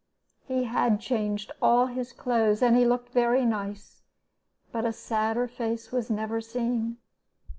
"He 0.39 0.63
had 0.63 0.99
changed 0.99 1.51
all 1.61 1.85
his 1.85 2.11
clothes, 2.11 2.63
and 2.63 2.75
he 2.75 2.87
looked 2.87 3.09
very 3.13 3.45
nice, 3.45 4.01
but 4.71 4.83
a 4.83 4.91
sadder 4.91 5.47
face 5.47 5.91
was 5.91 6.09
never 6.09 6.41
seen. 6.41 6.97